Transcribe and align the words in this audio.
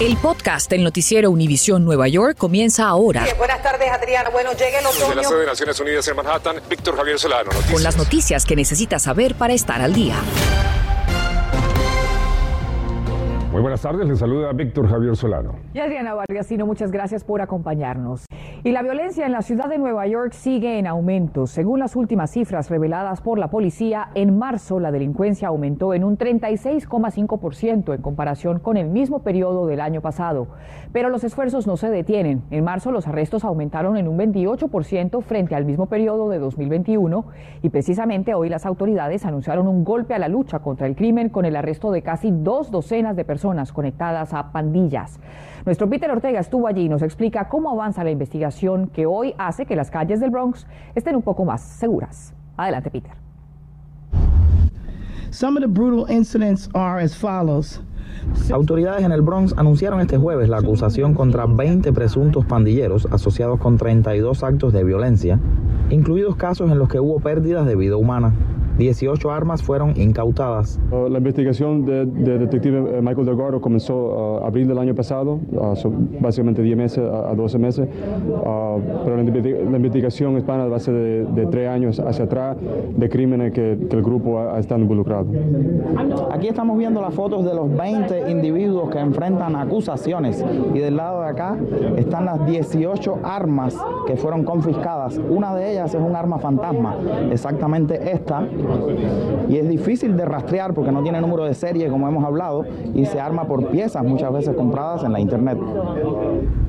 El 0.00 0.16
podcast 0.16 0.68
del 0.70 0.82
noticiero 0.82 1.30
Univisión 1.30 1.84
Nueva 1.84 2.08
York 2.08 2.36
comienza 2.36 2.88
ahora. 2.88 3.24
buenas 3.38 3.62
tardes, 3.62 3.88
Adriana. 3.90 4.30
Bueno, 4.30 4.50
llega 4.52 4.80
el 4.80 4.86
otoño. 4.86 5.10
De 5.10 5.14
la 5.16 5.24
sede 5.24 5.40
de 5.40 5.46
Naciones 5.46 5.80
Unidas 5.80 6.08
en 6.08 6.16
Manhattan, 6.16 6.56
Víctor 6.68 6.96
Javier 6.96 7.18
Solano. 7.18 7.44
Noticias. 7.44 7.72
Con 7.72 7.82
las 7.82 7.96
noticias 7.96 8.44
que 8.44 8.56
necesitas 8.56 9.02
saber 9.02 9.34
para 9.36 9.52
estar 9.54 9.80
al 9.80 9.92
día. 9.92 10.16
Muy 13.52 13.60
buenas 13.60 13.82
tardes, 13.82 14.08
les 14.08 14.18
saluda 14.18 14.50
Víctor 14.54 14.88
Javier 14.88 15.14
Solano. 15.14 15.58
Y 15.74 15.78
Adriana 15.78 16.14
Vargasino, 16.14 16.64
muchas 16.66 16.90
gracias 16.90 17.22
por 17.22 17.42
acompañarnos. 17.42 18.24
Y 18.64 18.70
la 18.70 18.82
violencia 18.82 19.26
en 19.26 19.32
la 19.32 19.42
ciudad 19.42 19.68
de 19.68 19.76
Nueva 19.76 20.06
York 20.06 20.34
sigue 20.34 20.78
en 20.78 20.86
aumento. 20.86 21.48
Según 21.48 21.80
las 21.80 21.96
últimas 21.96 22.30
cifras 22.30 22.70
reveladas 22.70 23.20
por 23.20 23.36
la 23.36 23.50
policía, 23.50 24.10
en 24.14 24.38
marzo 24.38 24.78
la 24.78 24.92
delincuencia 24.92 25.48
aumentó 25.48 25.94
en 25.94 26.04
un 26.04 26.16
36,5% 26.16 27.92
en 27.92 28.00
comparación 28.00 28.60
con 28.60 28.76
el 28.76 28.88
mismo 28.88 29.24
periodo 29.24 29.66
del 29.66 29.80
año 29.80 30.00
pasado. 30.00 30.46
Pero 30.92 31.08
los 31.08 31.24
esfuerzos 31.24 31.66
no 31.66 31.76
se 31.76 31.90
detienen. 31.90 32.44
En 32.52 32.62
marzo 32.62 32.92
los 32.92 33.08
arrestos 33.08 33.44
aumentaron 33.44 33.96
en 33.96 34.06
un 34.06 34.16
28% 34.16 35.22
frente 35.22 35.56
al 35.56 35.64
mismo 35.64 35.86
periodo 35.86 36.28
de 36.28 36.38
2021 36.38 37.24
y 37.62 37.68
precisamente 37.70 38.32
hoy 38.32 38.48
las 38.48 38.64
autoridades 38.64 39.26
anunciaron 39.26 39.66
un 39.66 39.82
golpe 39.82 40.14
a 40.14 40.20
la 40.20 40.28
lucha 40.28 40.60
contra 40.60 40.86
el 40.86 40.94
crimen 40.94 41.30
con 41.30 41.46
el 41.46 41.56
arresto 41.56 41.90
de 41.90 42.02
casi 42.02 42.30
dos 42.30 42.70
docenas 42.70 43.16
de 43.16 43.24
personas 43.24 43.72
conectadas 43.72 44.32
a 44.32 44.52
pandillas. 44.52 45.18
Nuestro 45.64 45.88
Peter 45.88 46.10
Ortega 46.10 46.40
estuvo 46.40 46.66
allí 46.66 46.82
y 46.82 46.88
nos 46.88 47.02
explica 47.02 47.48
cómo 47.48 47.70
avanza 47.70 48.02
la 48.02 48.10
investigación 48.10 48.88
que 48.88 49.06
hoy 49.06 49.32
hace 49.38 49.64
que 49.64 49.76
las 49.76 49.92
calles 49.92 50.18
del 50.18 50.30
Bronx 50.30 50.66
estén 50.96 51.14
un 51.14 51.22
poco 51.22 51.44
más 51.44 51.62
seguras. 51.62 52.34
Adelante, 52.56 52.90
Peter. 52.90 53.12
Some 55.30 55.56
of 55.56 55.62
the 55.62 55.68
brutal 55.68 56.12
incidents 56.12 56.68
are 56.74 57.00
as 57.00 57.16
follows. 57.16 57.80
Autoridades 58.52 59.04
en 59.04 59.12
el 59.12 59.22
Bronx 59.22 59.54
anunciaron 59.56 60.00
este 60.00 60.18
jueves 60.18 60.48
la 60.48 60.58
acusación 60.58 61.14
contra 61.14 61.46
20 61.46 61.92
presuntos 61.92 62.44
pandilleros 62.44 63.06
asociados 63.10 63.58
con 63.60 63.78
32 63.78 64.42
actos 64.42 64.72
de 64.72 64.84
violencia, 64.84 65.38
incluidos 65.90 66.36
casos 66.36 66.70
en 66.70 66.78
los 66.78 66.88
que 66.88 67.00
hubo 67.00 67.20
pérdidas 67.20 67.66
de 67.66 67.76
vida 67.76 67.96
humana. 67.96 68.34
18 68.78 69.30
armas 69.30 69.62
fueron 69.62 69.92
incautadas. 69.96 70.80
Uh, 70.90 71.08
la 71.08 71.18
investigación 71.18 71.84
del 71.84 72.12
de 72.24 72.38
detective 72.38 72.98
eh, 72.98 73.02
Michael 73.02 73.26
Delgado 73.26 73.60
comenzó 73.60 74.40
uh, 74.40 74.44
abril 74.44 74.66
del 74.66 74.78
año 74.78 74.94
pasado, 74.94 75.40
uh, 75.52 75.74
básicamente 76.20 76.62
10 76.62 76.76
meses 76.76 76.98
a 76.98 77.34
12 77.34 77.58
meses, 77.58 77.88
pero 77.88 79.16
la, 79.16 79.22
la, 79.22 79.76
investigación 79.76 80.36
hispana 80.38 80.66
va 80.66 80.76
a 80.76 80.80
ser 80.80 80.94
de, 80.94 81.24
de, 81.24 81.46
tres 81.46 81.68
años 81.68 82.00
hacia 82.00 82.24
atrás 82.24 82.56
de 82.96 83.08
crímenes 83.08 83.52
que, 83.52 83.78
que 83.88 83.96
el 83.96 84.02
grupo 84.02 84.38
ha, 84.38 84.56
ha, 84.56 84.58
estado 84.60 84.80
involucrado. 84.80 85.26
Aquí 86.30 86.48
estamos 86.48 86.78
viendo 86.78 87.00
las 87.00 87.14
fotos 87.14 87.44
de 87.44 87.54
los 87.54 87.74
20 87.76 88.30
individuos 88.30 88.90
que 88.90 88.98
enfrentan 88.98 89.56
acusaciones 89.56 90.44
y 90.74 90.78
del 90.78 90.96
lado 90.96 91.22
de 91.22 91.28
acá 91.28 91.56
están 91.96 92.24
las 92.24 92.46
18 92.46 93.18
armas 93.22 93.76
que 94.06 94.16
fueron 94.16 94.44
confiscadas. 94.44 95.20
Una 95.28 95.54
de 95.54 95.72
ellas 95.72 95.94
es 95.94 96.00
un 96.00 96.16
arma 96.16 96.38
fantasma, 96.38 96.96
exactamente 97.30 98.12
esta, 98.12 98.46
y 99.48 99.56
es 99.56 99.68
difícil 99.68 100.16
de 100.16 100.24
rastrear 100.24 100.74
porque 100.74 100.92
no 100.92 101.02
tiene 101.02 101.20
número 101.20 101.44
de 101.44 101.54
serie 101.54 101.88
como 101.88 102.08
hemos 102.08 102.24
hablado 102.24 102.64
y 102.94 103.04
se 103.06 103.20
arma 103.20 103.44
por 103.44 103.68
piezas 103.68 104.04
muchas 104.04 104.32
veces 104.32 104.54
compradas 104.54 105.04
en 105.04 105.12
la 105.12 105.20
internet. 105.20 105.58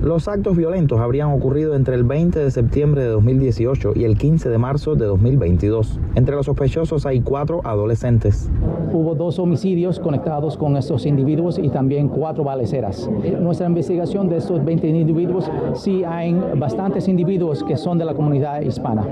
Los 0.02 0.28
actos 0.28 0.58
violentos 0.58 1.00
habrían 1.00 1.32
ocurrido 1.32 1.76
entre 1.76 1.96
el 1.96 2.04
20 2.04 2.40
de 2.40 2.52
septiembre 2.52 3.04
de 3.04 3.08
2018 3.10 3.94
y 3.96 4.04
el 4.04 4.18
15 4.18 4.50
de 4.50 4.58
marzo 4.58 4.96
de 4.96 5.06
2022. 5.06 6.00
Entre 6.16 6.36
los 6.36 6.46
sospechosos 6.46 7.06
hay 7.06 7.22
cuatro 7.22 7.62
adolescentes. 7.64 8.50
Hubo 8.92 9.16
dos 9.16 9.40
homicidios 9.40 10.00
conectados 10.00 10.58
con 10.58 10.76
estos 10.78 11.06
individuos 11.06 11.58
y 11.58 11.70
también 11.70 12.10
cuatro 12.10 12.44
balaceras. 12.44 13.10
Nuestra 13.40 13.68
investigación 13.68 14.30
de 14.30 14.38
estos 14.38 14.64
20 14.64 14.88
individuos 14.88 15.50
sí 15.76 16.04
hay 16.04 16.34
bastantes 16.58 17.08
individuos 17.08 17.64
que 17.64 17.78
son 17.78 17.98
de 17.98 18.06
la 18.06 18.14
comunidad 18.14 18.62
hispana. 18.62 19.08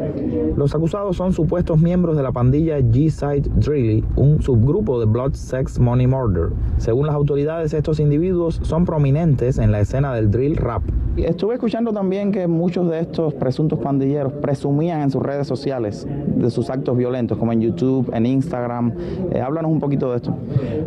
Los 0.55 0.75
acusados 0.75 1.15
son 1.15 1.33
supuestos 1.33 1.79
miembros 1.79 2.17
de 2.17 2.23
la 2.23 2.31
pandilla 2.31 2.70
G-Side 2.79 3.49
Drilly, 3.55 4.03
un 4.15 4.41
subgrupo 4.41 4.99
de 4.99 5.05
Blood 5.05 5.33
Sex 5.33 5.79
Money 5.79 6.07
Murder. 6.07 6.49
Según 6.77 7.07
las 7.07 7.15
autoridades, 7.15 7.73
estos 7.73 7.99
individuos 7.99 8.59
son 8.63 8.85
prominentes 8.85 9.57
en 9.57 9.71
la 9.71 9.81
escena 9.81 10.13
del 10.13 10.31
drill 10.31 10.55
rap. 10.55 10.83
Estuve 11.17 11.55
escuchando 11.55 11.91
también 11.91 12.31
que 12.31 12.47
muchos 12.47 12.89
de 12.89 13.01
estos 13.01 13.33
presuntos 13.33 13.79
pandilleros 13.79 14.31
presumían 14.33 15.01
en 15.01 15.11
sus 15.11 15.21
redes 15.21 15.45
sociales 15.45 16.07
de 16.07 16.49
sus 16.49 16.69
actos 16.69 16.95
violentos, 16.95 17.37
como 17.37 17.51
en 17.51 17.59
YouTube, 17.59 18.09
en 18.13 18.25
Instagram. 18.25 18.93
Eh, 19.31 19.41
háblanos 19.41 19.71
un 19.71 19.79
poquito 19.79 20.09
de 20.11 20.17
esto. 20.17 20.33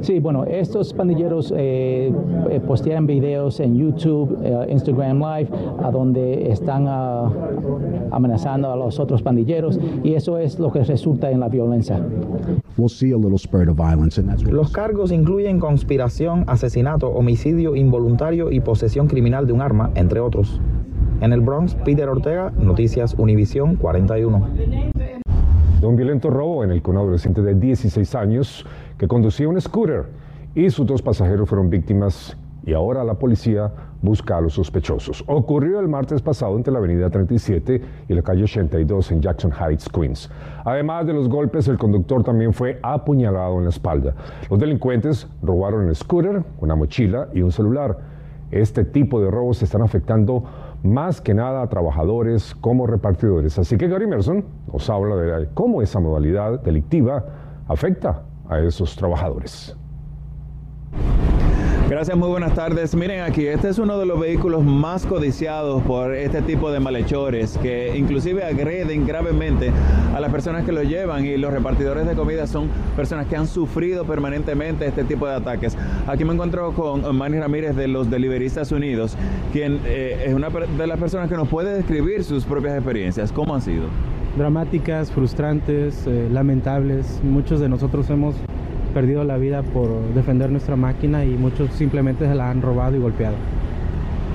Sí, 0.01 0.21
bueno, 0.21 0.45
estos 0.45 0.95
pandilleros 0.95 1.53
eh, 1.57 2.13
postean 2.67 3.07
videos 3.07 3.61
en 3.61 3.77
YouTube, 3.77 4.39
eh, 4.43 4.67
Instagram 4.71 5.19
Live, 5.19 5.49
a 5.83 5.91
donde 5.91 6.51
están 6.51 6.87
uh, 6.87 7.31
amenazando 8.11 8.73
a 8.73 8.77
los 8.77 8.99
otros 8.99 9.23
pandilleros 9.23 9.79
y 10.03 10.15
eso 10.15 10.39
es 10.39 10.59
lo 10.59 10.73
que 10.73 10.83
resulta 10.85 11.31
en 11.31 11.41
la 11.41 11.49
violencia. 11.49 12.01
We'll 12.77 12.89
see 12.89 13.13
a 13.13 13.17
little 13.17 13.39
spurt 13.39 13.69
of 13.69 13.77
violence 13.77 14.19
and 14.19 14.29
that's 14.29 14.43
Los 14.43 14.73
cargos 14.73 15.13
incluyen 15.13 15.61
conspiración, 15.61 16.45
asesinato, 16.49 17.09
homicidio 17.09 17.77
involuntario 17.77 18.51
y 18.51 18.61
posesión 18.61 19.07
criminal 19.07 19.47
de 19.47 19.53
un 19.53 19.61
arma, 19.61 19.91
entre 19.95 20.14
otros. 20.21 20.61
En 21.21 21.33
el 21.33 21.41
Bronx, 21.41 21.75
Peter 21.75 22.09
Ortega, 22.09 22.53
Noticias 22.59 23.15
Univisión 23.19 23.77
41. 23.77 24.49
De 25.81 25.87
un 25.87 25.97
violento 25.97 26.31
robo 26.31 26.65
en 26.65 26.71
el 26.71 26.83
que 26.83 26.91
un 26.91 26.97
adolescente 26.97 27.43
de 27.43 27.55
16 27.55 28.15
años 28.15 28.67
que 28.99 29.07
conducía 29.07 29.49
un 29.49 29.61
scooter 29.61 30.07
y 30.55 30.71
sus 30.71 30.87
dos 30.87 31.03
pasajeros 31.03 31.49
fueron 31.49 31.71
víctimas 31.71 32.37
y 32.67 32.73
ahora 32.73 33.05
la 33.05 33.15
policía 33.15 33.71
busca 34.01 34.39
a 34.39 34.41
los 34.41 34.55
sospechosos. 34.55 35.25
Ocurrió 35.27 35.81
el 35.81 35.89
martes 35.89 36.23
pasado 36.23 36.57
entre 36.57 36.73
la 36.73 36.79
avenida 36.79 37.11
37 37.11 37.83
y 38.09 38.15
la 38.15 38.23
calle 38.23 38.45
82 38.45 39.13
en 39.13 39.21
Jackson 39.21 39.53
Heights, 39.53 39.89
Queens. 39.89 40.31
Además 40.65 41.07
de 41.07 41.13
los 41.13 41.29
golpes, 41.29 41.69
el 41.69 41.79
conductor 41.79 42.23
también 42.23 42.53
fue 42.53 42.79
apuñalado 42.83 43.59
en 43.59 43.65
la 43.65 43.71
espalda. 43.71 44.15
Los 44.51 44.59
delincuentes 44.59 45.27
robaron 45.43 45.89
el 45.89 45.95
scooter, 45.95 46.43
una 46.61 46.75
mochila 46.75 47.29
y 47.35 47.43
un 47.43 47.53
celular. 47.53 48.14
Este 48.51 48.85
tipo 48.85 49.21
de 49.21 49.31
robos 49.31 49.63
están 49.63 49.83
afectando 49.83 50.45
más 50.83 51.21
que 51.21 51.35
nada 51.35 51.63
a 51.63 51.69
trabajadores 51.69 52.55
como 52.55 52.87
repartidores. 52.87 53.59
Así 53.59 53.77
que 53.77 53.89
Gary 53.89 54.07
Merson 54.07 54.45
nos 54.73 54.89
habla 54.91 55.17
de 55.17 55.49
cómo 55.55 55.83
esa 55.83 56.01
modalidad 56.01 56.61
delictiva 56.61 57.25
afecta 57.69 58.23
a 58.49 58.61
esos 58.61 58.95
trabajadores. 58.97 59.77
Gracias, 61.95 62.17
muy 62.17 62.29
buenas 62.29 62.57
tardes. 62.57 62.97
Miren 62.97 63.21
aquí, 63.21 63.47
este 63.47 63.69
es 63.69 63.79
uno 63.79 63.97
de 63.99 64.05
los 64.05 64.19
vehículos 64.19 64.65
más 64.65 65.07
codiciados 65.07 65.81
por 65.85 66.13
este 66.13 66.43
tipo 66.43 66.73
de 66.73 66.81
malhechores 66.81 67.57
que 67.59 67.97
inclusive 67.97 68.43
agreden 68.43 69.07
gravemente 69.07 69.71
a 70.13 70.19
las 70.19 70.33
personas 70.33 70.65
que 70.65 70.73
lo 70.73 70.83
llevan 70.83 71.25
y 71.25 71.37
los 71.37 71.53
repartidores 71.53 72.05
de 72.05 72.17
comida 72.17 72.49
son 72.49 72.69
personas 72.97 73.29
que 73.29 73.37
han 73.37 73.47
sufrido 73.47 74.05
permanentemente 74.05 74.85
este 74.87 75.05
tipo 75.05 75.29
de 75.29 75.35
ataques. 75.35 75.77
Aquí 76.09 76.25
me 76.25 76.33
encuentro 76.33 76.73
con 76.73 77.15
Manny 77.15 77.39
Ramírez 77.39 77.77
de 77.77 77.87
los 77.87 78.11
Deliveristas 78.11 78.73
Unidos, 78.73 79.17
quien 79.53 79.79
eh, 79.85 80.25
es 80.27 80.35
una 80.35 80.49
de 80.51 80.87
las 80.89 80.99
personas 80.99 81.29
que 81.29 81.37
nos 81.37 81.47
puede 81.47 81.77
describir 81.77 82.25
sus 82.25 82.45
propias 82.45 82.75
experiencias. 82.75 83.31
¿Cómo 83.31 83.55
han 83.55 83.63
sido? 83.63 83.85
Dramáticas, 84.37 85.13
frustrantes, 85.13 86.09
eh, 86.09 86.29
lamentables. 86.29 87.21
Muchos 87.23 87.61
de 87.61 87.69
nosotros 87.69 88.11
hemos 88.11 88.35
perdido 88.95 89.25
la 89.25 89.37
vida 89.37 89.63
por 89.63 89.91
defender 90.15 90.51
nuestra 90.51 90.77
máquina 90.77 91.25
y 91.25 91.37
muchos 91.37 91.71
simplemente 91.73 92.27
se 92.27 92.35
la 92.35 92.51
han 92.51 92.63
robado 92.63 92.97
y 92.97 93.01
golpeado. 93.01 93.37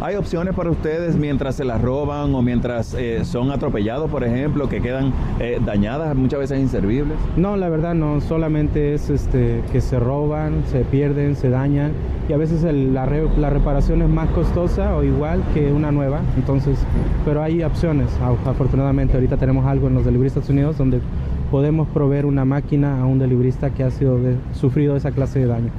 ¿Hay 0.01 0.15
opciones 0.15 0.55
para 0.55 0.71
ustedes 0.71 1.17
mientras 1.17 1.55
se 1.55 1.65
las 1.65 1.81
roban 1.81 2.33
o 2.33 2.41
mientras 2.41 2.93
eh, 2.93 3.25
son 3.25 3.51
atropellados, 3.51 4.09
por 4.09 4.23
ejemplo, 4.23 4.69
que 4.69 4.81
quedan 4.81 5.11
eh, 5.41 5.59
dañadas, 5.65 6.15
muchas 6.15 6.39
veces 6.39 6.61
inservibles? 6.61 7.17
No, 7.35 7.57
la 7.57 7.67
verdad 7.67 7.95
no, 7.95 8.21
solamente 8.21 8.93
es 8.93 9.09
este, 9.09 9.61
que 9.73 9.81
se 9.81 9.99
roban, 9.99 10.63
se 10.71 10.85
pierden, 10.85 11.35
se 11.35 11.49
dañan 11.49 11.91
y 12.29 12.33
a 12.33 12.37
veces 12.37 12.63
el, 12.63 12.93
la, 12.93 13.07
re, 13.07 13.27
la, 13.37 13.49
reparación 13.49 14.01
es 14.01 14.07
más 14.07 14.29
costosa 14.29 14.95
o 14.95 15.03
igual 15.03 15.43
que 15.53 15.69
una 15.73 15.91
nueva, 15.91 16.21
entonces, 16.37 16.79
pero 17.25 17.43
hay 17.43 17.61
opciones, 17.63 18.07
afortunadamente 18.45 19.15
ahorita 19.15 19.35
tenemos 19.35 19.65
algo 19.65 19.87
en 19.87 19.95
los 19.95 20.05
de 20.05 20.25
Estados 20.25 20.49
Unidos 20.49 20.77
donde 20.77 21.01
podemos 21.49 21.87
proveer 21.89 22.25
una 22.25 22.45
máquina 22.45 23.01
a 23.01 23.05
un 23.05 23.19
delibrista 23.19 23.71
que 23.71 23.83
ha 23.83 23.91
sido 23.91 24.19
sufrido 24.53 24.95
esa 24.95 25.11
clase 25.11 25.39
de 25.39 25.47
daño. 25.47 25.71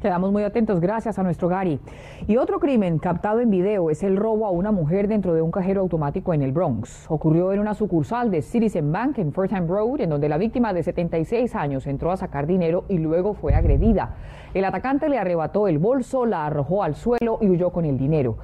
Quedamos 0.00 0.32
muy 0.32 0.42
atentos, 0.42 0.80
gracias 0.80 1.20
a 1.20 1.22
nuestro 1.22 1.46
Gary. 1.46 1.78
Y 2.26 2.36
otro 2.36 2.58
crimen 2.58 2.98
captado 2.98 3.38
en 3.38 3.50
video 3.50 3.88
es 3.88 4.02
el 4.02 4.16
robo 4.16 4.46
a 4.46 4.50
una 4.50 4.72
mujer 4.72 5.06
dentro 5.06 5.32
de 5.32 5.42
un 5.42 5.52
cajero 5.52 5.80
automático 5.80 6.34
en 6.34 6.42
el 6.42 6.50
Bronx. 6.50 7.06
Ocurrió 7.08 7.52
en 7.52 7.60
una 7.60 7.74
sucursal 7.74 8.28
de 8.30 8.42
Citizen 8.42 8.90
Bank 8.90 9.18
en 9.18 9.32
Furtime 9.32 9.68
Road, 9.68 10.00
en 10.00 10.10
donde 10.10 10.28
la 10.28 10.38
víctima 10.38 10.72
de 10.72 10.82
76 10.82 11.54
años 11.54 11.86
entró 11.86 12.10
a 12.10 12.16
sacar 12.16 12.48
dinero 12.48 12.84
y 12.88 12.98
luego 12.98 13.34
fue 13.34 13.54
agredida. 13.54 14.16
El 14.54 14.64
atacante 14.64 15.08
le 15.08 15.18
arrebató 15.18 15.68
el 15.68 15.78
bolso, 15.78 16.26
la 16.26 16.46
arrojó 16.46 16.82
al 16.82 16.96
suelo 16.96 17.38
y 17.40 17.48
huyó 17.48 17.70
con 17.70 17.84
el 17.84 17.96
dinero. 17.96 18.38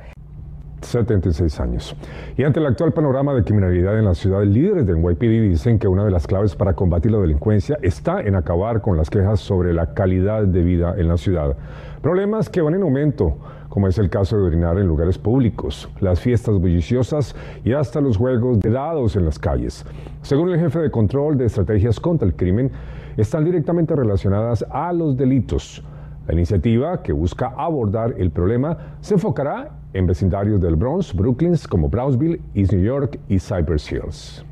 76 0.88 1.60
años. 1.60 1.96
Y 2.36 2.44
ante 2.44 2.60
el 2.60 2.66
actual 2.66 2.92
panorama 2.92 3.34
de 3.34 3.44
criminalidad 3.44 3.98
en 3.98 4.04
la 4.04 4.14
ciudad, 4.14 4.42
líderes 4.42 4.86
del 4.86 5.00
NYPD 5.00 5.50
dicen 5.50 5.78
que 5.78 5.88
una 5.88 6.04
de 6.04 6.10
las 6.10 6.26
claves 6.26 6.56
para 6.56 6.74
combatir 6.74 7.12
la 7.12 7.18
delincuencia 7.18 7.78
está 7.82 8.20
en 8.20 8.34
acabar 8.34 8.80
con 8.80 8.96
las 8.96 9.10
quejas 9.10 9.40
sobre 9.40 9.72
la 9.72 9.94
calidad 9.94 10.44
de 10.44 10.62
vida 10.62 10.94
en 10.96 11.08
la 11.08 11.16
ciudad. 11.16 11.56
Problemas 12.02 12.48
que 12.48 12.60
van 12.60 12.74
en 12.74 12.82
aumento, 12.82 13.36
como 13.68 13.88
es 13.88 13.98
el 13.98 14.08
caso 14.08 14.36
de 14.36 14.44
orinar 14.44 14.78
en 14.78 14.86
lugares 14.86 15.18
públicos, 15.18 15.88
las 16.00 16.20
fiestas 16.20 16.54
bulliciosas 16.58 17.36
y 17.64 17.72
hasta 17.72 18.00
los 18.00 18.16
juegos 18.16 18.60
de 18.60 18.70
dados 18.70 19.16
en 19.16 19.24
las 19.24 19.38
calles. 19.38 19.84
Según 20.22 20.50
el 20.50 20.58
jefe 20.58 20.78
de 20.78 20.90
control 20.90 21.36
de 21.36 21.46
estrategias 21.46 22.00
contra 22.00 22.26
el 22.26 22.34
crimen, 22.34 22.70
están 23.16 23.44
directamente 23.44 23.94
relacionadas 23.94 24.64
a 24.70 24.92
los 24.92 25.16
delitos. 25.16 25.82
La 26.28 26.34
iniciativa, 26.34 27.02
que 27.02 27.14
busca 27.14 27.54
abordar 27.56 28.14
el 28.18 28.30
problema, 28.30 28.76
se 29.00 29.14
enfocará 29.14 29.70
en 29.94 30.06
vecindarios 30.06 30.60
del 30.60 30.76
Bronx, 30.76 31.14
Brooklyn, 31.14 31.54
como 31.70 31.88
Brownsville, 31.88 32.42
East 32.54 32.74
New 32.74 32.82
York 32.82 33.18
y 33.28 33.38
Cypress 33.38 33.90
Hills. 33.90 34.44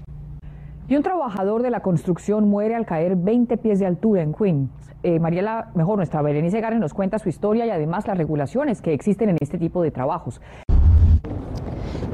Y 0.89 0.97
un 0.97 1.03
trabajador 1.03 1.63
de 1.63 1.69
la 1.69 1.81
construcción 1.81 2.49
muere 2.49 2.75
al 2.75 2.87
caer 2.87 3.15
20 3.17 3.59
pies 3.59 3.79
de 3.79 3.85
altura 3.85 4.23
en 4.23 4.33
Queens. 4.33 4.71
Eh, 5.03 5.21
Mariela, 5.21 5.71
mejor 5.75 5.99
nuestra 5.99 6.23
Berenice 6.23 6.63
Garren 6.63 6.81
nos 6.81 6.95
cuenta 6.95 7.19
su 7.19 7.29
historia 7.29 7.67
y 7.67 7.71
además 7.71 8.07
las 8.07 8.17
regulaciones 8.17 8.81
que 8.81 8.95
existen 8.95 9.29
en 9.29 9.37
este 9.39 9.59
tipo 9.59 9.83
de 9.83 9.91
trabajos. 9.91 10.41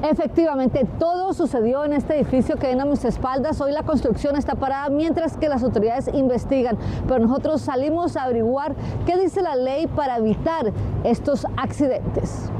Efectivamente, 0.02 0.84
todo 0.98 1.32
sucedió 1.32 1.84
en 1.84 1.92
este 1.92 2.18
edificio 2.18 2.56
que 2.56 2.66
ven 2.66 2.80
a 2.80 2.84
mis 2.84 3.04
espaldas. 3.04 3.60
Hoy 3.60 3.70
la 3.70 3.84
construcción 3.84 4.34
está 4.34 4.56
parada 4.56 4.88
mientras 4.88 5.36
que 5.36 5.48
las 5.48 5.62
autoridades 5.62 6.10
investigan, 6.12 6.76
pero 7.06 7.20
nosotros 7.20 7.60
salimos 7.60 8.16
a 8.16 8.24
averiguar 8.24 8.74
qué 9.06 9.16
dice 9.16 9.42
la 9.42 9.54
ley 9.54 9.86
para 9.86 10.16
evitar 10.16 10.72
estos 11.04 11.46
accidentes. 11.56 12.50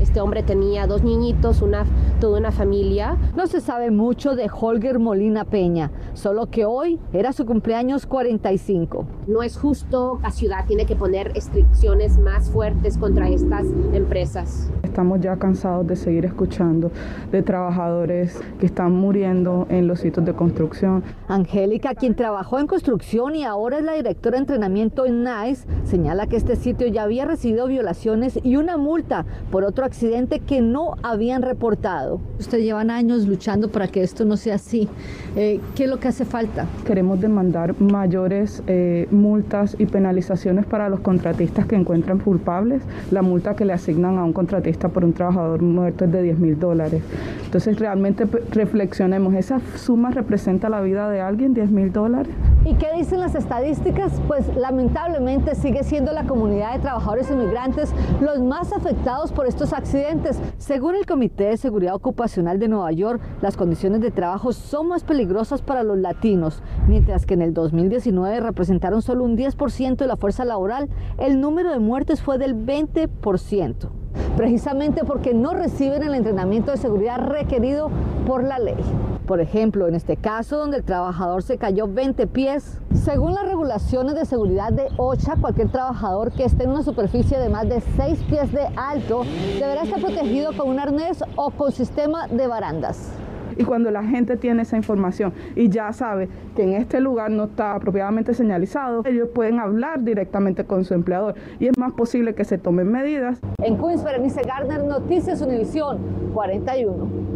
Este 0.00 0.22
hombre 0.22 0.42
tenía 0.42 0.86
dos 0.86 1.02
niñitos, 1.02 1.60
una, 1.60 1.84
toda 2.18 2.38
una 2.38 2.52
familia. 2.52 3.16
No 3.36 3.46
se 3.46 3.60
sabe 3.60 3.90
mucho 3.90 4.34
de 4.34 4.50
Holger 4.52 4.98
Molina 4.98 5.44
Peña, 5.44 5.90
solo 6.14 6.46
que 6.46 6.64
hoy 6.64 6.98
era 7.12 7.32
su 7.32 7.46
cumpleaños 7.46 8.06
45. 8.06 9.06
No 9.26 9.42
es 9.42 9.56
justo, 9.56 10.18
la 10.22 10.30
ciudad 10.30 10.64
tiene 10.66 10.86
que 10.86 10.96
poner 10.96 11.32
restricciones 11.32 12.18
más 12.18 12.50
fuertes 12.50 12.96
contra 12.98 13.28
estas 13.28 13.66
empresas. 13.92 14.70
Estamos 14.82 15.20
ya 15.20 15.36
cansados 15.36 15.86
de 15.86 15.96
seguir 15.96 16.24
escuchando 16.24 16.90
de 17.30 17.42
trabajadores 17.42 18.40
que 18.58 18.66
están 18.66 18.92
muriendo 18.92 19.66
en 19.68 19.86
los 19.86 20.00
sitios 20.00 20.24
de 20.24 20.32
construcción. 20.32 21.02
Angélica, 21.28 21.94
quien 21.94 22.14
trabajó 22.14 22.58
en 22.58 22.66
construcción 22.66 23.36
y 23.36 23.44
ahora 23.44 23.78
es 23.78 23.84
la 23.84 23.92
directora 23.92 24.36
de 24.36 24.40
entrenamiento 24.40 25.04
en 25.04 25.24
NICE, 25.24 25.66
señala 25.84 26.26
que 26.26 26.36
este 26.36 26.56
sitio 26.56 26.86
ya 26.86 27.02
había 27.02 27.24
recibido 27.24 27.66
violaciones 27.66 28.38
y 28.42 28.56
una 28.56 28.76
multa 28.76 29.26
por 29.50 29.64
otro 29.64 29.84
accidente 29.84 30.40
que 30.40 30.62
no 30.62 30.94
habían 31.02 31.42
reportado. 31.42 32.05
Ustedes 32.38 32.64
llevan 32.64 32.90
años 32.90 33.26
luchando 33.26 33.70
para 33.70 33.88
que 33.88 34.02
esto 34.02 34.24
no 34.24 34.36
sea 34.36 34.56
así. 34.56 34.88
Eh, 35.36 35.60
¿Qué 35.74 35.84
es 35.84 35.90
lo 35.90 35.98
que 35.98 36.08
hace 36.08 36.24
falta? 36.24 36.66
Queremos 36.84 37.20
demandar 37.20 37.80
mayores 37.80 38.62
eh, 38.66 39.08
multas 39.10 39.76
y 39.78 39.86
penalizaciones 39.86 40.66
para 40.66 40.88
los 40.88 41.00
contratistas 41.00 41.66
que 41.66 41.76
encuentran 41.76 42.18
culpables. 42.18 42.82
La 43.10 43.22
multa 43.22 43.54
que 43.56 43.64
le 43.64 43.72
asignan 43.72 44.18
a 44.18 44.24
un 44.24 44.32
contratista 44.32 44.88
por 44.88 45.04
un 45.04 45.12
trabajador 45.12 45.62
muerto 45.62 46.04
es 46.04 46.12
de 46.12 46.22
10 46.22 46.38
mil 46.38 46.58
dólares. 46.58 47.02
Entonces 47.44 47.78
realmente 47.78 48.26
reflexionemos, 48.50 49.34
¿esa 49.34 49.60
suma 49.76 50.10
representa 50.10 50.68
la 50.68 50.80
vida 50.80 51.08
de 51.10 51.20
alguien, 51.20 51.54
10 51.54 51.70
mil 51.70 51.92
dólares? 51.92 52.32
¿Y 52.64 52.74
qué 52.74 52.88
dicen 52.96 53.20
las 53.20 53.34
estadísticas? 53.36 54.20
Pues 54.26 54.44
lamentablemente 54.56 55.54
sigue 55.54 55.84
siendo 55.84 56.12
la 56.12 56.24
comunidad 56.24 56.72
de 56.72 56.80
trabajadores 56.80 57.30
inmigrantes 57.30 57.92
los 58.20 58.40
más 58.40 58.72
afectados 58.72 59.30
por 59.30 59.46
estos 59.46 59.72
accidentes 59.72 60.40
según 60.58 60.96
el 60.96 61.06
Comité 61.06 61.44
de 61.44 61.56
Seguridad 61.56 61.94
Ocupacional 61.96 62.58
de 62.58 62.68
Nueva 62.68 62.92
York, 62.92 63.20
las 63.42 63.56
condiciones 63.56 64.00
de 64.00 64.10
trabajo 64.10 64.52
son 64.52 64.88
más 64.88 65.04
peligrosas 65.04 65.62
para 65.62 65.82
los 65.82 65.98
latinos. 65.98 66.62
Mientras 66.86 67.26
que 67.26 67.34
en 67.34 67.42
el 67.42 67.52
2019 67.52 68.40
representaron 68.40 69.02
solo 69.02 69.24
un 69.24 69.36
10% 69.36 69.96
de 69.96 70.06
la 70.06 70.16
fuerza 70.16 70.44
laboral, 70.44 70.88
el 71.18 71.40
número 71.40 71.70
de 71.70 71.78
muertes 71.78 72.22
fue 72.22 72.38
del 72.38 72.54
20% 72.54 73.88
precisamente 74.36 75.02
porque 75.04 75.32
no 75.32 75.54
reciben 75.54 76.02
el 76.02 76.14
entrenamiento 76.14 76.70
de 76.70 76.76
seguridad 76.76 77.18
requerido 77.18 77.90
por 78.26 78.44
la 78.44 78.58
ley. 78.58 78.76
Por 79.26 79.40
ejemplo, 79.40 79.88
en 79.88 79.96
este 79.96 80.16
caso 80.16 80.56
donde 80.56 80.76
el 80.76 80.84
trabajador 80.84 81.42
se 81.42 81.58
cayó 81.58 81.88
20 81.88 82.28
pies, 82.28 82.80
según 82.94 83.34
las 83.34 83.44
regulaciones 83.44 84.14
de 84.14 84.24
seguridad 84.24 84.72
de 84.72 84.86
OCHA, 84.98 85.36
cualquier 85.40 85.68
trabajador 85.68 86.30
que 86.30 86.44
esté 86.44 86.62
en 86.62 86.70
una 86.70 86.84
superficie 86.84 87.36
de 87.36 87.48
más 87.48 87.68
de 87.68 87.80
6 87.96 88.22
pies 88.30 88.52
de 88.52 88.68
alto 88.76 89.24
deberá 89.58 89.82
estar 89.82 90.00
protegido 90.00 90.56
con 90.56 90.68
un 90.68 90.78
arnés 90.78 91.24
o 91.34 91.50
con 91.50 91.72
sistema 91.72 92.28
de 92.28 92.46
barandas. 92.46 93.10
Y 93.58 93.64
cuando 93.64 93.90
la 93.90 94.04
gente 94.04 94.36
tiene 94.36 94.62
esa 94.62 94.76
información 94.76 95.32
y 95.56 95.70
ya 95.70 95.92
sabe 95.92 96.28
que 96.54 96.62
en 96.62 96.74
este 96.74 97.00
lugar 97.00 97.30
no 97.30 97.44
está 97.44 97.74
apropiadamente 97.74 98.32
señalizado, 98.32 99.02
ellos 99.06 99.30
pueden 99.34 99.58
hablar 99.58 100.04
directamente 100.04 100.64
con 100.64 100.84
su 100.84 100.94
empleador 100.94 101.34
y 101.58 101.66
es 101.66 101.76
más 101.78 101.92
posible 101.94 102.36
que 102.36 102.44
se 102.44 102.58
tomen 102.58 102.92
medidas. 102.92 103.40
En 103.58 103.76
Queens, 103.76 104.04
Berenice 104.04 104.42
Gardner, 104.42 104.84
Noticias 104.84 105.40
Univisión 105.40 105.98
41. 106.32 107.35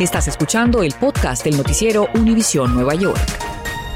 Estás 0.00 0.28
escuchando 0.28 0.82
el 0.82 0.94
podcast 0.98 1.44
del 1.44 1.58
noticiero 1.58 2.06
Univisión 2.18 2.72
Nueva 2.72 2.94
York. 2.94 3.20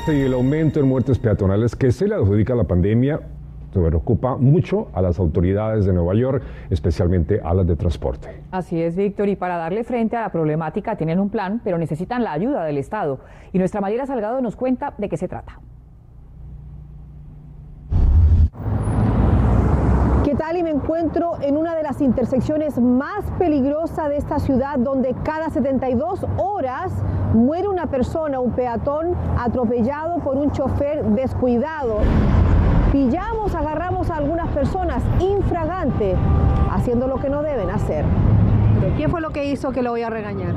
Y 0.06 0.21
el 0.21 0.35
aumento 0.35 0.79
en 0.79 0.87
muertes 0.87 1.19
peatonales 1.19 1.75
que 1.75 1.93
se 1.93 2.06
le 2.06 2.15
adjudica 2.15 2.53
a 2.53 2.56
la 2.56 2.65
pandemia 2.65 3.21
se 3.73 3.81
preocupa 3.81 4.37
mucho 4.37 4.89
a 4.93 5.01
las 5.01 5.19
autoridades 5.19 5.87
de 5.87 5.95
Nueva 5.95 6.15
York, 6.15 6.43
especialmente 6.69 7.41
a 7.43 7.55
las 7.55 7.67
de 7.67 7.77
transporte. 7.77 8.43
Así 8.51 8.83
es, 8.83 8.97
Víctor, 8.97 9.31
y 9.31 9.37
para 9.37 9.56
darle 9.56 9.83
frente 9.83 10.15
a 10.15 10.21
la 10.21 10.29
problemática 10.29 10.95
tienen 10.95 11.19
un 11.19 11.31
plan, 11.31 11.62
pero 11.65 11.79
necesitan 11.79 12.23
la 12.23 12.33
ayuda 12.33 12.65
del 12.65 12.77
Estado. 12.77 13.21
Y 13.55 13.59
nuestra 13.59 13.81
Mayra 13.81 14.05
Salgado 14.05 14.43
nos 14.43 14.57
cuenta 14.57 14.93
de 14.99 15.09
qué 15.09 15.17
se 15.17 15.27
trata. 15.27 15.59
¿Qué 20.23 20.35
tal? 20.35 20.44
Y 20.56 20.62
me 20.62 20.71
encuentro 20.71 21.33
en 21.41 21.56
una 21.56 21.75
de 21.75 21.83
las 21.83 22.01
intersecciones 22.01 22.81
más 22.81 23.25
peligrosas 23.39 24.09
de 24.09 24.19
esta 24.19 24.39
ciudad, 24.39 24.79
donde 24.79 25.15
cada 25.25 25.51
72 25.51 26.25
horas 26.37 26.93
muere 27.35 27.67
una 27.67 27.87
persona, 27.87 28.39
un 28.39 28.53
peatón, 28.53 29.15
atropellado 29.37 30.19
por 30.19 30.37
un 30.37 30.53
chofer 30.53 31.05
descuidado 31.06 31.99
pillamos, 32.95 33.53
agarramos 33.56 34.09
a 34.09 34.19
algunas 34.19 34.49
personas 34.51 35.03
infragante 35.19 36.15
haciendo 36.71 37.09
lo 37.09 37.17
que 37.17 37.29
no 37.29 37.43
deben 37.43 37.69
hacer. 37.69 38.05
¿Qué 38.97 39.09
fue 39.09 39.21
lo 39.21 39.31
que 39.31 39.47
hizo 39.47 39.73
que 39.73 39.83
lo 39.83 39.91
voy 39.91 40.03
a 40.03 40.11
regañar? 40.11 40.55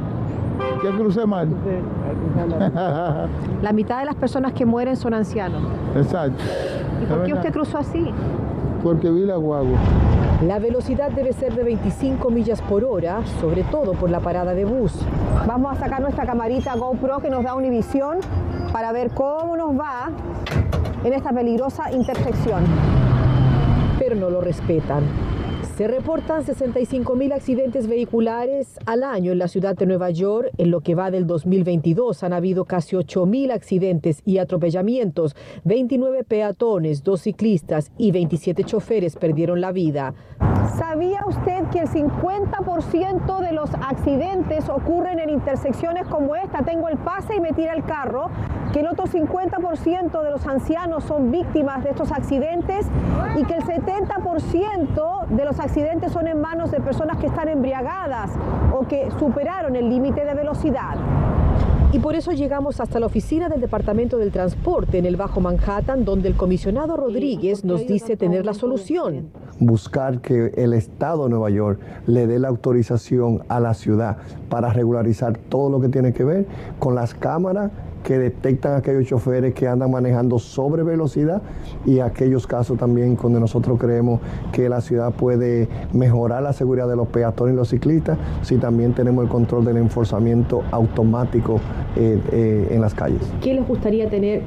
¿Qué 0.83 0.89
crucé 0.91 1.25
mal? 1.25 1.47
La 3.63 3.71
mitad 3.73 3.97
de 3.97 4.05
las 4.05 4.13
personas 4.13 4.53
que 4.53 4.67
mueren 4.67 4.95
son 4.95 5.15
ancianos. 5.15 5.63
Exacto. 5.95 6.43
¿Y 7.01 7.05
por 7.07 7.23
qué 7.23 7.33
usted 7.33 7.51
cruzó 7.51 7.79
así? 7.79 8.13
Porque 8.83 9.09
vi 9.09 9.25
la 9.25 9.35
guagua. 9.35 9.77
La 10.45 10.59
velocidad 10.59 11.09
debe 11.11 11.33
ser 11.33 11.55
de 11.55 11.63
25 11.63 12.29
millas 12.29 12.61
por 12.61 12.83
hora, 12.83 13.25
sobre 13.41 13.63
todo 13.63 13.93
por 13.93 14.09
la 14.09 14.19
parada 14.19 14.53
de 14.53 14.65
bus. 14.65 14.93
Vamos 15.47 15.75
a 15.75 15.79
sacar 15.79 16.01
nuestra 16.01 16.25
camarita 16.25 16.75
GoPro 16.75 17.19
que 17.19 17.29
nos 17.29 17.43
da 17.43 17.55
Univisión 17.55 18.19
para 18.71 18.91
ver 18.91 19.11
cómo 19.11 19.57
nos 19.57 19.77
va 19.77 20.11
en 21.03 21.13
esta 21.13 21.31
peligrosa 21.31 21.91
intersección. 21.91 22.63
Pero 23.97 24.15
no 24.15 24.29
lo 24.29 24.41
respetan. 24.41 25.03
Se 25.77 25.87
reportan 25.87 26.43
65 26.43 27.15
mil 27.15 27.31
accidentes 27.31 27.85
vehiculares 27.85 28.79
al 28.87 29.03
año 29.03 29.31
en 29.31 29.37
la 29.37 29.47
ciudad 29.47 29.75
de 29.75 29.85
Nueva 29.85 30.09
York. 30.09 30.49
En 30.57 30.71
lo 30.71 30.81
que 30.81 30.95
va 30.95 31.11
del 31.11 31.27
2022 31.27 32.23
han 32.23 32.33
habido 32.33 32.65
casi 32.65 32.95
8 32.95 33.27
mil 33.27 33.51
accidentes 33.51 34.23
y 34.25 34.39
atropellamientos. 34.39 35.35
29 35.65 36.23
peatones, 36.23 37.03
dos 37.03 37.21
ciclistas 37.21 37.91
y 37.95 38.09
27 38.09 38.63
choferes 38.63 39.17
perdieron 39.17 39.61
la 39.61 39.71
vida. 39.71 40.15
¿Sabía 40.79 41.23
usted 41.27 41.63
que 41.71 41.81
el 41.81 41.87
50% 41.87 43.39
de 43.39 43.51
los 43.51 43.69
accidentes 43.75 44.69
ocurren 44.69 45.19
en 45.19 45.29
intersecciones 45.29 46.07
como 46.07 46.35
esta? 46.35 46.63
Tengo 46.63 46.89
el 46.89 46.97
pase 46.97 47.35
y 47.35 47.39
me 47.39 47.51
tira 47.51 47.73
el 47.73 47.83
carro. 47.83 48.31
Que 48.73 48.81
el 48.81 48.87
otro 48.87 49.05
50% 49.05 50.23
de 50.23 50.31
los 50.31 50.45
ancianos 50.45 51.03
son 51.03 51.31
víctimas 51.31 51.83
de 51.83 51.91
estos 51.91 52.11
accidentes 52.11 52.85
y 53.37 53.43
que 53.43 53.55
el 53.55 53.63
70% 53.63 55.27
de 55.27 55.45
los 55.45 55.59
accidentes 55.59 56.11
son 56.11 56.27
en 56.27 56.41
manos 56.41 56.71
de 56.71 56.79
personas 56.79 57.17
que 57.17 57.27
están 57.27 57.47
embriagadas 57.47 58.31
o 58.73 58.87
que 58.87 59.09
superaron 59.19 59.75
el 59.75 59.89
límite 59.89 60.25
de 60.25 60.33
velocidad. 60.33 60.97
Y 61.93 61.99
por 61.99 62.15
eso 62.15 62.33
llegamos 62.33 62.81
hasta 62.81 62.99
la 62.99 63.05
oficina 63.05 63.47
del 63.47 63.61
Departamento 63.61 64.17
del 64.17 64.31
Transporte 64.31 64.97
en 64.97 65.05
el 65.05 65.15
Bajo 65.15 65.39
Manhattan, 65.39 66.03
donde 66.03 66.27
el 66.27 66.35
comisionado 66.35 66.97
Rodríguez 66.97 67.63
nos 67.63 67.87
dice 67.87 68.17
tener 68.17 68.45
la 68.45 68.53
solución. 68.53 69.29
Buscar 69.59 70.19
que 70.19 70.51
el 70.57 70.73
Estado 70.73 71.23
de 71.23 71.29
Nueva 71.29 71.49
York 71.49 71.79
le 72.05 72.27
dé 72.27 72.39
la 72.39 72.49
autorización 72.49 73.43
a 73.47 73.61
la 73.61 73.73
ciudad 73.73 74.17
para 74.49 74.73
regularizar 74.73 75.37
todo 75.37 75.69
lo 75.69 75.79
que 75.79 75.87
tiene 75.87 76.11
que 76.11 76.25
ver 76.25 76.45
con 76.77 76.93
las 76.93 77.13
cámaras 77.13 77.71
que 78.07 78.17
detectan 78.17 78.71
a 78.71 78.77
aquellos 78.77 79.05
choferes 79.05 79.53
que 79.53 79.67
andan 79.67 79.91
manejando 79.91 80.39
sobre 80.39 80.81
velocidad 80.81 81.41
y 81.85 81.99
aquellos 81.99 82.47
casos 82.47 82.77
también 82.77 83.17
donde 83.21 83.37
nosotros 83.37 83.77
creemos 83.77 84.21
que 84.53 84.69
la 84.69 84.79
ciudad 84.79 85.11
puede 85.11 85.67
mejorar 85.91 86.41
la 86.41 86.53
seguridad 86.53 86.87
de 86.87 86.95
los 86.95 87.09
peatones 87.09 87.53
y 87.53 87.57
los 87.57 87.67
ciclistas 87.67 88.17
si 88.43 88.59
también 88.59 88.93
tenemos 88.93 89.25
el 89.25 89.29
control 89.29 89.65
del 89.65 89.75
enforzamiento 89.75 90.63
automático 90.71 91.59
eh, 91.97 92.17
eh, 92.31 92.69
en 92.71 92.79
las 92.79 92.93
calles. 92.93 93.19
¿Qué 93.41 93.53
les 93.53 93.67
gustaría 93.67 94.09
tener 94.09 94.41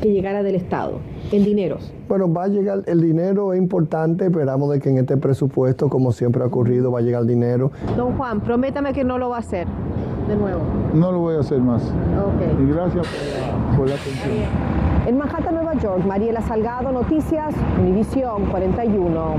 que 0.00 0.10
llegara 0.10 0.42
del 0.42 0.54
Estado 0.54 1.00
en 1.30 1.44
dineros? 1.44 1.92
Bueno, 2.08 2.32
va 2.32 2.44
a 2.44 2.48
llegar 2.48 2.84
el 2.86 3.02
dinero, 3.02 3.52
es 3.52 3.58
importante, 3.58 4.24
esperamos 4.24 4.70
de 4.70 4.80
que 4.80 4.88
en 4.88 4.96
este 4.96 5.18
presupuesto, 5.18 5.90
como 5.90 6.10
siempre 6.10 6.42
ha 6.42 6.46
ocurrido, 6.46 6.90
va 6.90 7.00
a 7.00 7.02
llegar 7.02 7.20
el 7.20 7.28
dinero. 7.28 7.70
Don 7.98 8.16
Juan, 8.16 8.40
prométame 8.40 8.94
que 8.94 9.04
no 9.04 9.18
lo 9.18 9.28
va 9.28 9.36
a 9.36 9.40
hacer 9.40 9.66
de 10.28 10.36
nuevo. 10.36 10.60
No 10.92 11.12
lo 11.12 11.18
voy 11.20 11.36
a 11.36 11.40
hacer 11.40 11.60
más. 11.60 11.82
Ok. 11.82 12.60
Y 12.60 12.66
gracias 12.66 13.06
por, 13.06 13.76
por 13.78 13.88
la 13.88 13.94
atención. 13.94 14.30
En 15.06 15.18
Manhattan, 15.18 15.54
Nueva 15.54 15.74
York, 15.74 16.04
Mariela 16.06 16.40
Salgado, 16.42 16.90
Noticias, 16.90 17.54
Univisión 17.78 18.46
41. 18.46 19.34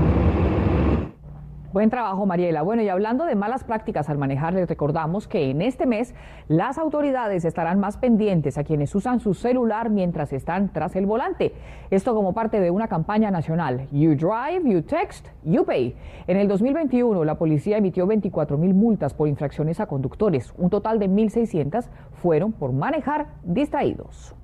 Buen 1.76 1.90
trabajo, 1.90 2.24
Mariela. 2.24 2.62
Bueno, 2.62 2.80
y 2.80 2.88
hablando 2.88 3.26
de 3.26 3.34
malas 3.34 3.62
prácticas 3.62 4.08
al 4.08 4.16
manejar, 4.16 4.54
les 4.54 4.66
recordamos 4.66 5.28
que 5.28 5.50
en 5.50 5.60
este 5.60 5.84
mes 5.84 6.14
las 6.48 6.78
autoridades 6.78 7.44
estarán 7.44 7.80
más 7.80 7.98
pendientes 7.98 8.56
a 8.56 8.64
quienes 8.64 8.94
usan 8.94 9.20
su 9.20 9.34
celular 9.34 9.90
mientras 9.90 10.32
están 10.32 10.72
tras 10.72 10.96
el 10.96 11.04
volante. 11.04 11.52
Esto 11.90 12.14
como 12.14 12.32
parte 12.32 12.60
de 12.60 12.70
una 12.70 12.88
campaña 12.88 13.30
nacional. 13.30 13.88
You 13.92 14.16
Drive, 14.16 14.62
You 14.64 14.80
Text, 14.80 15.28
You 15.44 15.66
Pay. 15.66 15.94
En 16.26 16.38
el 16.38 16.48
2021, 16.48 17.22
la 17.24 17.34
policía 17.34 17.76
emitió 17.76 18.06
24 18.06 18.56
mil 18.56 18.72
multas 18.72 19.12
por 19.12 19.28
infracciones 19.28 19.78
a 19.78 19.84
conductores. 19.84 20.54
Un 20.56 20.70
total 20.70 20.98
de 20.98 21.10
1.600 21.10 21.88
fueron 22.14 22.52
por 22.52 22.72
manejar 22.72 23.34
distraídos. 23.44 24.35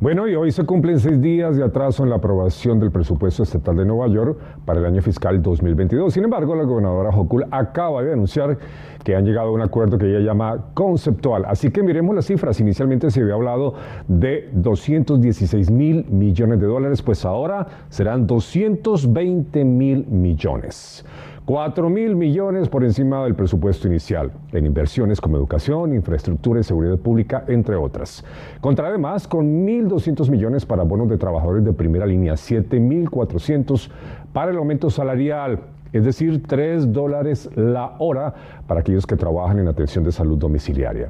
Bueno, 0.00 0.28
y 0.28 0.36
hoy 0.36 0.52
se 0.52 0.62
cumplen 0.62 1.00
seis 1.00 1.20
días 1.20 1.56
de 1.56 1.64
atraso 1.64 2.04
en 2.04 2.10
la 2.10 2.16
aprobación 2.16 2.78
del 2.78 2.92
presupuesto 2.92 3.42
estatal 3.42 3.74
de 3.78 3.84
Nueva 3.84 4.06
York 4.06 4.38
para 4.64 4.78
el 4.78 4.86
año 4.86 5.02
fiscal 5.02 5.42
2022. 5.42 6.14
Sin 6.14 6.22
embargo, 6.22 6.54
la 6.54 6.62
gobernadora 6.62 7.10
Hochul 7.10 7.46
acaba 7.50 8.04
de 8.04 8.12
anunciar 8.12 8.58
que 9.02 9.16
han 9.16 9.24
llegado 9.24 9.48
a 9.48 9.50
un 9.50 9.60
acuerdo 9.60 9.98
que 9.98 10.06
ella 10.06 10.20
llama 10.20 10.66
conceptual. 10.74 11.46
Así 11.46 11.72
que 11.72 11.82
miremos 11.82 12.14
las 12.14 12.26
cifras. 12.26 12.60
Inicialmente 12.60 13.10
se 13.10 13.22
había 13.22 13.34
hablado 13.34 13.74
de 14.06 14.48
216 14.52 15.68
mil 15.68 16.04
millones 16.08 16.60
de 16.60 16.66
dólares, 16.66 17.02
pues 17.02 17.24
ahora 17.24 17.66
serán 17.88 18.28
220 18.28 19.64
mil 19.64 20.06
millones. 20.06 21.04
4 21.48 21.88
mil 21.88 22.14
millones 22.14 22.68
por 22.68 22.84
encima 22.84 23.24
del 23.24 23.34
presupuesto 23.34 23.88
inicial, 23.88 24.30
en 24.52 24.66
inversiones 24.66 25.18
como 25.18 25.38
educación, 25.38 25.94
infraestructura 25.94 26.60
y 26.60 26.62
seguridad 26.62 26.98
pública, 26.98 27.44
entre 27.48 27.74
otras. 27.74 28.22
Contra 28.60 28.88
además 28.88 29.26
con 29.26 29.66
1.200 29.66 30.28
millones 30.28 30.66
para 30.66 30.82
bonos 30.82 31.08
de 31.08 31.16
trabajadores 31.16 31.64
de 31.64 31.72
primera 31.72 32.04
línea, 32.04 32.34
7.400 32.34 33.88
para 34.34 34.50
el 34.50 34.58
aumento 34.58 34.90
salarial, 34.90 35.60
es 35.94 36.04
decir, 36.04 36.42
3 36.46 36.92
dólares 36.92 37.48
la 37.56 37.96
hora 37.98 38.34
para 38.66 38.80
aquellos 38.80 39.06
que 39.06 39.16
trabajan 39.16 39.58
en 39.58 39.68
atención 39.68 40.04
de 40.04 40.12
salud 40.12 40.36
domiciliaria 40.36 41.08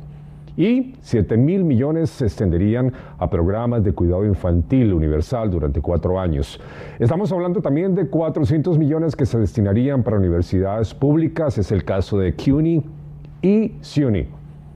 y 0.59 0.97
7 1.03 1.37
mil 1.37 1.63
millones 1.63 2.11
se 2.11 2.25
extenderían 2.25 2.93
a 3.17 3.31
programas 3.31 3.85
de 3.85 3.93
cuidado 3.93 4.25
infantil 4.27 4.93
universal 4.93 5.49
durante 5.53 5.81
cuatro 5.81 6.19
años. 6.19 6.61
Estamos 6.99 7.31
hablando 7.31 7.63
también 7.63 7.95
de 7.95 8.09
400 8.09 8.77
millones 8.77 9.15
que 9.15 9.25
se 9.25 9.39
destinarían 9.39 10.03
para 10.03 10.19
universidades 10.19 10.93
públicas, 10.93 11.57
es 11.59 11.71
el 11.71 11.85
caso 11.85 12.19
de 12.19 12.35
CUNY 12.35 12.85
y 13.41 13.75
SUNY. 13.81 14.27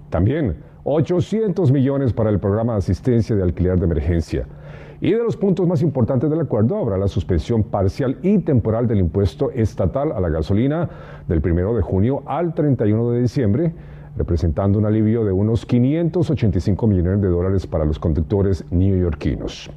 También 0.08 0.54
800 0.84 1.72
millones 1.72 2.12
para 2.12 2.30
el 2.30 2.38
programa 2.38 2.74
de 2.74 2.78
asistencia 2.78 3.34
de 3.34 3.42
alquiler 3.42 3.80
de 3.80 3.86
emergencia. 3.86 4.46
Y 5.00 5.10
de 5.10 5.18
los 5.18 5.36
puntos 5.36 5.66
más 5.66 5.82
importantes 5.82 6.30
del 6.30 6.42
acuerdo 6.42 6.76
habrá 6.76 6.96
la 6.96 7.08
suspensión 7.08 7.64
parcial 7.64 8.18
y 8.22 8.38
temporal 8.38 8.86
del 8.86 9.00
impuesto 9.00 9.50
estatal 9.50 10.12
a 10.12 10.20
la 10.20 10.28
gasolina 10.28 10.88
del 11.26 11.42
1 11.44 11.74
de 11.74 11.82
junio 11.82 12.22
al 12.26 12.54
31 12.54 13.10
de 13.10 13.22
diciembre 13.22 13.74
representando 14.16 14.78
un 14.78 14.86
alivio 14.86 15.24
de 15.24 15.32
unos 15.32 15.66
585 15.66 16.86
millones 16.86 17.20
de 17.22 17.28
dólares 17.28 17.66
para 17.66 17.84
los 17.84 17.98
conductores 17.98 18.64
neoyorquinos. 18.70 19.70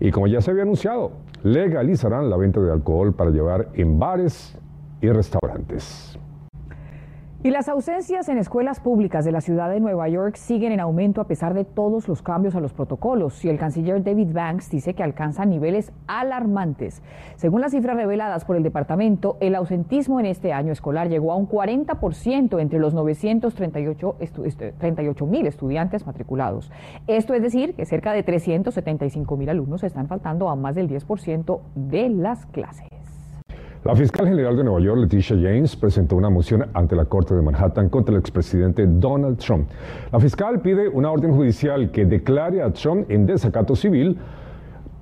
Y 0.00 0.10
como 0.10 0.26
ya 0.26 0.40
se 0.40 0.50
había 0.50 0.64
anunciado, 0.64 1.12
legalizarán 1.42 2.28
la 2.30 2.36
venta 2.36 2.60
de 2.60 2.72
alcohol 2.72 3.14
para 3.14 3.30
llevar 3.30 3.68
en 3.74 3.98
bares 3.98 4.56
y 5.00 5.08
restaurantes. 5.08 6.18
Y 7.44 7.50
las 7.50 7.68
ausencias 7.68 8.30
en 8.30 8.38
escuelas 8.38 8.80
públicas 8.80 9.22
de 9.22 9.30
la 9.30 9.42
ciudad 9.42 9.68
de 9.68 9.78
Nueva 9.78 10.08
York 10.08 10.36
siguen 10.36 10.72
en 10.72 10.80
aumento 10.80 11.20
a 11.20 11.26
pesar 11.26 11.52
de 11.52 11.66
todos 11.66 12.08
los 12.08 12.22
cambios 12.22 12.54
a 12.54 12.60
los 12.60 12.72
protocolos. 12.72 13.44
Y 13.44 13.50
el 13.50 13.58
canciller 13.58 14.02
David 14.02 14.32
Banks 14.32 14.70
dice 14.70 14.94
que 14.94 15.02
alcanzan 15.02 15.50
niveles 15.50 15.92
alarmantes. 16.06 17.02
Según 17.36 17.60
las 17.60 17.72
cifras 17.72 17.98
reveladas 17.98 18.46
por 18.46 18.56
el 18.56 18.62
departamento, 18.62 19.36
el 19.40 19.56
ausentismo 19.56 20.20
en 20.20 20.24
este 20.24 20.54
año 20.54 20.72
escolar 20.72 21.10
llegó 21.10 21.32
a 21.32 21.36
un 21.36 21.46
40% 21.46 22.62
entre 22.62 22.78
los 22.78 22.94
938 22.94 24.16
este, 24.20 24.72
mil 25.26 25.46
estudiantes 25.46 26.06
matriculados. 26.06 26.72
Esto 27.06 27.34
es 27.34 27.42
decir, 27.42 27.74
que 27.74 27.84
cerca 27.84 28.14
de 28.14 28.22
375 28.22 29.36
mil 29.36 29.50
alumnos 29.50 29.84
están 29.84 30.08
faltando 30.08 30.48
a 30.48 30.56
más 30.56 30.76
del 30.76 30.88
10% 30.88 31.60
de 31.74 32.08
las 32.08 32.46
clases. 32.46 32.93
La 33.84 33.94
fiscal 33.94 34.26
general 34.26 34.56
de 34.56 34.64
Nueva 34.64 34.80
York, 34.80 34.98
Leticia 34.98 35.36
James, 35.36 35.76
presentó 35.76 36.16
una 36.16 36.30
moción 36.30 36.64
ante 36.72 36.96
la 36.96 37.04
Corte 37.04 37.34
de 37.34 37.42
Manhattan 37.42 37.90
contra 37.90 38.14
el 38.14 38.18
expresidente 38.18 38.86
Donald 38.86 39.36
Trump. 39.36 39.68
La 40.10 40.18
fiscal 40.18 40.62
pide 40.62 40.88
una 40.88 41.10
orden 41.10 41.34
judicial 41.34 41.90
que 41.90 42.06
declare 42.06 42.62
a 42.62 42.72
Trump 42.72 43.10
en 43.10 43.26
desacato 43.26 43.76
civil 43.76 44.16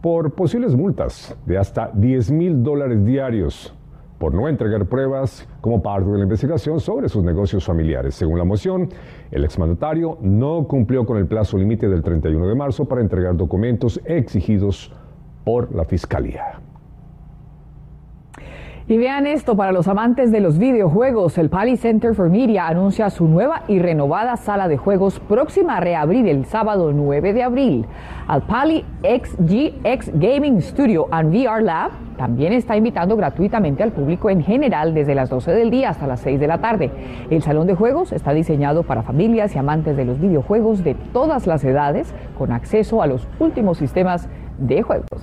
por 0.01 0.33
posibles 0.33 0.75
multas 0.75 1.37
de 1.47 1.59
hasta 1.59 1.93
10 1.95 2.33
mil 2.33 2.65
dólares 2.65 3.05
diarios 3.05 3.73
por 4.19 4.35
no 4.35 4.49
entregar 4.49 4.87
pruebas 4.87 5.49
como 5.61 5.81
parte 5.81 6.11
de 6.11 6.17
la 6.17 6.25
investigación 6.25 6.81
sobre 6.81 7.09
sus 7.09 7.23
negocios 7.23 7.65
familiares. 7.65 8.17
Según 8.17 8.37
la 8.37 8.45
moción, 8.45 8.89
el 9.31 9.45
exmandatario 9.45 10.19
no 10.23 10.67
cumplió 10.67 11.07
con 11.07 11.19
el 11.19 11.27
plazo 11.27 11.57
límite 11.57 11.89
del 11.89 12.03
31 12.03 12.49
de 12.49 12.55
marzo 12.57 12.85
para 12.87 13.01
entregar 13.01 13.37
documentos 13.37 14.01
exigidos 14.05 14.93
por 15.45 15.73
la 15.73 15.85
Fiscalía. 15.85 16.59
Y 18.89 18.99
vean 18.99 19.29
esto, 19.29 19.57
para 19.57 19.71
los 19.71 19.87
amantes 19.87 20.33
de 20.33 20.41
los 20.41 20.59
videojuegos, 20.59 21.39
el 21.39 21.51
Pali 21.51 21.77
Center 21.77 22.17
for 22.17 22.29
Media 22.29 22.67
anuncia 22.67 23.11
su 23.11 23.29
nueva 23.29 23.63
y 23.69 23.79
renovada 23.79 24.37
sala 24.37 24.67
de 24.67 24.77
juegos 24.77 25.21
próxima 25.21 25.77
a 25.77 25.81
reabrir 25.81 26.27
el 26.27 26.47
sábado 26.47 26.93
9 26.93 27.33
de 27.33 27.45
abril. 27.45 27.87
Al 28.27 28.43
Pali 28.43 28.85
XGX 29.03 30.11
Gaming 30.15 30.61
Studio 30.61 31.07
and 31.13 31.33
VR 31.33 31.63
Lab 31.63 31.93
también 32.17 32.53
está 32.53 32.77
invitando 32.77 33.17
gratuitamente 33.17 33.85
al 33.85 33.93
público 33.93 34.31
en 34.31 34.43
general 34.43 34.95
desde 34.95 35.15
las 35.15 35.31
12 35.31 35.53
del 35.53 35.71
día 35.71 35.91
hasta 35.91 36.09
las 36.09 36.19
6 36.21 36.41
de 36.41 36.47
la 36.49 36.59
tarde. 36.59 36.91
El 37.31 37.43
salón 37.43 37.69
de 37.69 37.77
juegos 37.77 38.11
está 38.11 38.33
diseñado 38.33 38.83
para 38.83 39.05
familias 39.05 39.55
y 39.55 39.59
amantes 39.59 39.97
de 39.97 40.05
los 40.05 40.21
videojuegos 40.21 40.83
de 40.83 40.97
todas 41.13 41.47
las 41.47 41.63
edades 41.63 42.13
con 42.37 42.51
acceso 42.51 43.01
a 43.01 43.07
los 43.07 43.29
últimos 43.39 43.79
sistemas 43.79 44.29
de 44.59 44.83
juegos. 44.83 45.23